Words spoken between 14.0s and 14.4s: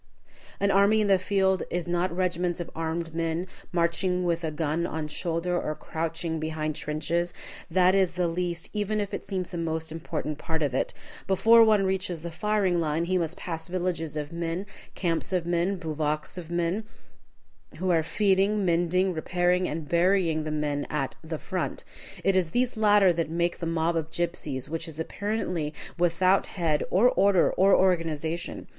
of